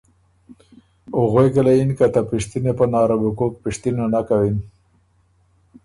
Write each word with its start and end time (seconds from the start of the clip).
او 1.13 1.21
غوېکه 1.31 1.61
له 1.67 1.71
یِن 1.79 1.89
”که 1.97 2.05
ته 2.13 2.21
پِشتِنه 2.29 2.73
پناره 2.79 3.15
بو 3.21 3.29
کوک 3.37 3.53
پِشتِنه 3.63 4.05
نک 4.13 4.25
کَوِن، 4.27 4.55